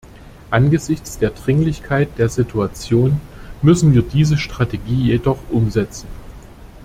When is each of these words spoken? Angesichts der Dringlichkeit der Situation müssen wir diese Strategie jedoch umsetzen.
Angesichts 0.49 1.19
der 1.19 1.29
Dringlichkeit 1.29 2.17
der 2.17 2.27
Situation 2.27 3.21
müssen 3.61 3.93
wir 3.93 4.01
diese 4.01 4.35
Strategie 4.35 5.11
jedoch 5.11 5.37
umsetzen. 5.51 6.07